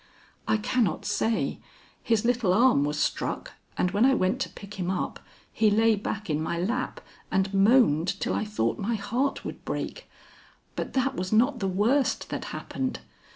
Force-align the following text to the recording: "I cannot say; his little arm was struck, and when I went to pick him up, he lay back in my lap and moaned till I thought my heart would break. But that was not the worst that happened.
"I 0.47 0.57
cannot 0.57 1.05
say; 1.05 1.59
his 2.01 2.25
little 2.25 2.53
arm 2.53 2.83
was 2.83 2.99
struck, 2.99 3.53
and 3.77 3.91
when 3.91 4.03
I 4.03 4.15
went 4.15 4.39
to 4.41 4.49
pick 4.49 4.79
him 4.79 4.89
up, 4.89 5.19
he 5.53 5.69
lay 5.69 5.93
back 5.93 6.27
in 6.27 6.41
my 6.41 6.57
lap 6.57 7.01
and 7.29 7.53
moaned 7.53 8.19
till 8.19 8.33
I 8.33 8.43
thought 8.43 8.79
my 8.79 8.95
heart 8.95 9.45
would 9.45 9.63
break. 9.63 10.09
But 10.75 10.93
that 10.93 11.13
was 11.15 11.31
not 11.31 11.59
the 11.59 11.67
worst 11.67 12.29
that 12.31 12.45
happened. 12.45 13.01